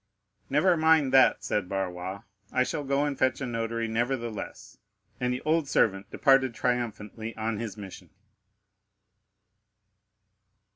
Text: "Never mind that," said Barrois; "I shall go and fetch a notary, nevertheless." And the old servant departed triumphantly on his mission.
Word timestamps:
"Never 0.49 0.75
mind 0.75 1.13
that," 1.13 1.43
said 1.43 1.69
Barrois; 1.69 2.23
"I 2.51 2.63
shall 2.63 2.83
go 2.83 3.05
and 3.05 3.15
fetch 3.15 3.39
a 3.39 3.45
notary, 3.45 3.87
nevertheless." 3.87 4.79
And 5.19 5.31
the 5.31 5.41
old 5.43 5.67
servant 5.69 6.09
departed 6.09 6.55
triumphantly 6.55 7.37
on 7.37 7.59
his 7.59 7.77
mission. 7.77 8.09